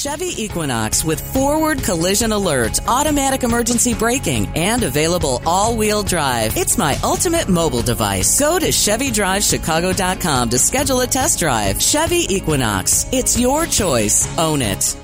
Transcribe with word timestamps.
Chevy 0.00 0.32
Equinox 0.42 1.04
with 1.04 1.20
forward 1.34 1.82
collision 1.82 2.32
alert, 2.32 2.80
automatic 2.88 3.42
emergency 3.42 3.92
braking, 3.92 4.46
and 4.56 4.82
available 4.82 5.42
all-wheel 5.44 6.02
drive. 6.02 6.56
It's 6.56 6.78
my 6.78 6.96
ultimate 7.04 7.50
mobile 7.50 7.82
device. 7.82 8.40
Go 8.40 8.58
to 8.58 8.68
ChevyDriveChicago.com 8.68 10.48
to 10.48 10.58
schedule 10.58 11.02
a 11.02 11.06
test 11.06 11.38
drive. 11.38 11.82
Chevy 11.82 12.24
Equinox. 12.34 13.10
It's 13.12 13.38
your 13.38 13.66
choice. 13.66 14.26
Own 14.38 14.62
it. 14.62 14.96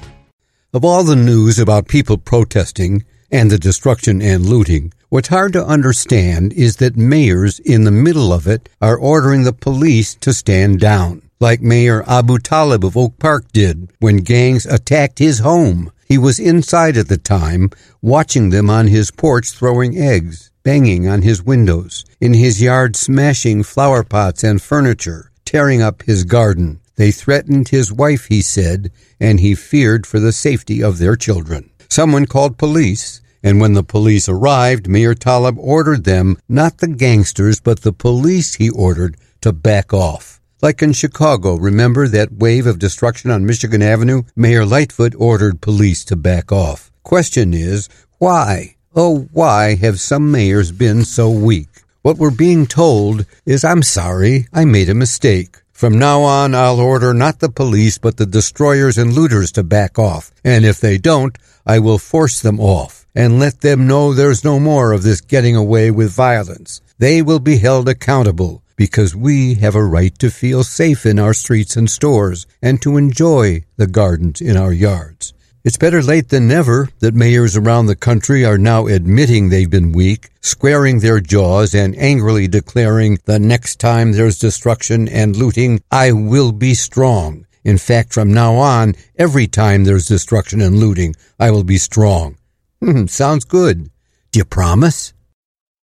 Of 0.72 0.82
all 0.82 1.04
the 1.04 1.14
news 1.14 1.58
about 1.58 1.88
people 1.88 2.16
protesting 2.16 3.04
and 3.30 3.50
the 3.50 3.58
destruction 3.58 4.22
and 4.22 4.46
looting, 4.46 4.94
what's 5.10 5.28
hard 5.28 5.52
to 5.52 5.66
understand 5.66 6.54
is 6.54 6.76
that 6.76 6.96
mayors 6.96 7.58
in 7.58 7.84
the 7.84 7.90
middle 7.90 8.32
of 8.32 8.46
it 8.46 8.70
are 8.80 8.96
ordering 8.96 9.42
the 9.42 9.52
police 9.52 10.14
to 10.14 10.32
stand 10.32 10.80
down, 10.80 11.20
like 11.38 11.60
Mayor 11.60 12.02
Abu-Taleb 12.08 12.84
of 12.84 12.96
Oak 12.96 13.18
Park 13.18 13.52
did 13.52 13.90
when 13.98 14.18
gangs 14.18 14.64
attacked 14.66 15.18
his 15.18 15.40
home. 15.40 15.92
He 16.06 16.18
was 16.18 16.38
inside 16.38 16.96
at 16.96 17.08
the 17.08 17.18
time, 17.18 17.70
watching 18.00 18.50
them 18.50 18.70
on 18.70 18.86
his 18.86 19.10
porch 19.10 19.50
throwing 19.50 19.98
eggs, 19.98 20.50
banging 20.62 21.08
on 21.08 21.22
his 21.22 21.42
windows, 21.42 22.04
in 22.20 22.32
his 22.32 22.62
yard 22.62 22.96
smashing 22.96 23.64
flower 23.64 24.02
pots 24.02 24.44
and 24.44 24.62
furniture, 24.62 25.30
tearing 25.44 25.82
up 25.82 26.02
his 26.02 26.24
garden. 26.24 26.80
They 26.94 27.10
threatened 27.10 27.68
his 27.68 27.92
wife, 27.92 28.26
he 28.26 28.40
said, 28.40 28.90
and 29.20 29.40
he 29.40 29.54
feared 29.54 30.06
for 30.06 30.18
the 30.18 30.32
safety 30.32 30.82
of 30.82 30.98
their 30.98 31.16
children. 31.16 31.70
Someone 31.90 32.26
called 32.26 32.56
police, 32.56 33.20
and 33.42 33.60
when 33.60 33.74
the 33.74 33.84
police 33.84 34.28
arrived, 34.28 34.88
Mayor 34.88 35.14
Taleb 35.14 35.58
ordered 35.58 36.04
them, 36.04 36.38
not 36.48 36.78
the 36.78 36.88
gangsters, 36.88 37.60
but 37.60 37.82
the 37.82 37.92
police 37.92 38.54
he 38.54 38.70
ordered, 38.70 39.16
to 39.42 39.52
back 39.52 39.92
off. 39.92 40.40
Like 40.62 40.80
in 40.80 40.94
Chicago, 40.94 41.56
remember 41.56 42.08
that 42.08 42.32
wave 42.32 42.66
of 42.66 42.78
destruction 42.78 43.30
on 43.30 43.44
Michigan 43.44 43.82
Avenue? 43.82 44.22
Mayor 44.34 44.64
Lightfoot 44.64 45.14
ordered 45.18 45.60
police 45.60 46.02
to 46.06 46.16
back 46.16 46.50
off. 46.50 46.90
Question 47.02 47.52
is, 47.52 47.90
why? 48.16 48.76
Oh, 48.94 49.28
why 49.32 49.74
have 49.74 50.00
some 50.00 50.30
mayors 50.30 50.72
been 50.72 51.04
so 51.04 51.28
weak? 51.28 51.68
What 52.00 52.16
we're 52.16 52.30
being 52.30 52.66
told 52.66 53.26
is, 53.44 53.64
I'm 53.64 53.82
sorry, 53.82 54.46
I 54.50 54.64
made 54.64 54.88
a 54.88 54.94
mistake. 54.94 55.58
From 55.72 55.98
now 55.98 56.22
on, 56.22 56.54
I'll 56.54 56.80
order 56.80 57.12
not 57.12 57.40
the 57.40 57.50
police, 57.50 57.98
but 57.98 58.16
the 58.16 58.24
destroyers 58.24 58.96
and 58.96 59.12
looters 59.12 59.52
to 59.52 59.62
back 59.62 59.98
off. 59.98 60.32
And 60.42 60.64
if 60.64 60.80
they 60.80 60.96
don't, 60.96 61.36
I 61.66 61.80
will 61.80 61.98
force 61.98 62.40
them 62.40 62.60
off 62.60 63.06
and 63.14 63.38
let 63.38 63.60
them 63.60 63.86
know 63.86 64.14
there's 64.14 64.42
no 64.42 64.58
more 64.58 64.92
of 64.92 65.02
this 65.02 65.20
getting 65.20 65.54
away 65.54 65.90
with 65.90 66.12
violence. 66.12 66.80
They 66.96 67.20
will 67.20 67.40
be 67.40 67.58
held 67.58 67.90
accountable 67.90 68.62
because 68.76 69.16
we 69.16 69.54
have 69.54 69.74
a 69.74 69.84
right 69.84 70.16
to 70.18 70.30
feel 70.30 70.62
safe 70.62 71.04
in 71.04 71.18
our 71.18 71.34
streets 71.34 71.76
and 71.76 71.90
stores 71.90 72.46
and 72.62 72.80
to 72.82 72.96
enjoy 72.96 73.64
the 73.76 73.86
gardens 73.86 74.40
in 74.40 74.56
our 74.56 74.72
yards. 74.72 75.32
It's 75.64 75.78
better 75.78 76.00
late 76.00 76.28
than 76.28 76.46
never 76.46 76.90
that 77.00 77.14
mayors 77.14 77.56
around 77.56 77.86
the 77.86 77.96
country 77.96 78.44
are 78.44 78.56
now 78.56 78.86
admitting 78.86 79.48
they've 79.48 79.68
been 79.68 79.90
weak, 79.90 80.30
squaring 80.40 81.00
their 81.00 81.18
jaws, 81.18 81.74
and 81.74 81.98
angrily 81.98 82.46
declaring 82.46 83.18
the 83.24 83.40
next 83.40 83.80
time 83.80 84.12
there's 84.12 84.38
destruction 84.38 85.08
and 85.08 85.34
looting, 85.34 85.80
I 85.90 86.12
will 86.12 86.52
be 86.52 86.74
strong. 86.74 87.46
In 87.64 87.78
fact, 87.78 88.14
from 88.14 88.32
now 88.32 88.54
on, 88.54 88.94
every 89.16 89.48
time 89.48 89.82
there's 89.82 90.06
destruction 90.06 90.60
and 90.60 90.78
looting, 90.78 91.16
I 91.40 91.50
will 91.50 91.64
be 91.64 91.78
strong. 91.78 92.36
Hmm, 92.80 93.06
sounds 93.06 93.44
good. 93.44 93.90
Do 94.30 94.38
you 94.38 94.44
promise? 94.44 95.14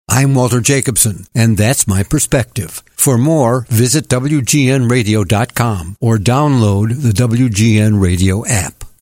I'm 0.09 0.35
Walter 0.35 0.59
Jacobson, 0.59 1.25
and 1.33 1.57
that's 1.57 1.87
my 1.87 2.03
perspective. 2.03 2.83
For 2.91 3.17
more, 3.17 3.65
visit 3.69 4.07
WGNradio.com 4.09 5.97
or 6.01 6.17
download 6.17 7.01
the 7.01 7.11
WGN 7.11 8.01
Radio 8.01 8.45
app. 8.45 8.82